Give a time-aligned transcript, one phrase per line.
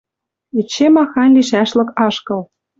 [0.59, 2.41] Эче махань лишӓшлык ашкыл.